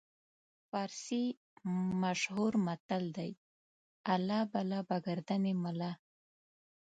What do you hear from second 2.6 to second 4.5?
متل دی: الله